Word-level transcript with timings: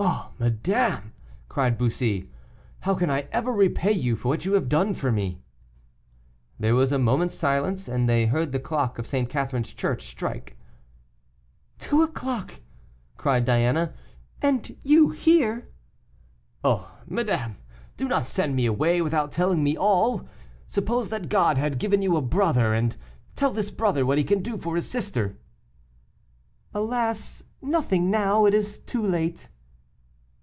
"Oh! 0.00 0.30
madame!" 0.38 1.12
cried 1.48 1.76
Bussy, 1.76 2.30
"how 2.82 2.94
can 2.94 3.10
I 3.10 3.22
ever 3.32 3.50
repay 3.50 3.90
you 3.90 4.14
for 4.14 4.28
what 4.28 4.44
you 4.44 4.52
have 4.52 4.68
done 4.68 4.94
for 4.94 5.10
me?" 5.10 5.42
There 6.56 6.76
was 6.76 6.92
a 6.92 7.00
moment's 7.00 7.34
silence, 7.34 7.88
and 7.88 8.08
they 8.08 8.26
heard 8.26 8.52
the 8.52 8.60
clock 8.60 9.00
of 9.00 9.08
St. 9.08 9.28
Catherine's 9.28 9.72
church 9.72 10.06
strike. 10.06 10.56
"Two 11.80 12.02
o'clock," 12.02 12.60
cried 13.16 13.44
Diana, 13.44 13.92
"and 14.40 14.76
you 14.84 15.08
here!" 15.10 15.68
"Oh! 16.62 16.96
madame, 17.08 17.56
do 17.96 18.06
not 18.06 18.28
send 18.28 18.54
me 18.54 18.66
away 18.66 19.02
without 19.02 19.32
telling 19.32 19.64
me 19.64 19.76
all. 19.76 20.28
Suppose 20.68 21.10
that 21.10 21.28
God 21.28 21.58
had 21.58 21.76
given 21.80 22.02
you 22.02 22.16
a 22.16 22.22
brother, 22.22 22.72
and 22.72 22.96
tell 23.34 23.50
this 23.50 23.72
brother 23.72 24.06
what 24.06 24.18
he 24.18 24.22
can 24.22 24.42
do 24.44 24.58
for 24.58 24.76
his 24.76 24.88
sister." 24.88 25.40
"Alas! 26.72 27.42
nothing 27.60 28.12
now; 28.12 28.44
it 28.46 28.54
is 28.54 28.78
too 28.78 29.04
late." 29.04 29.48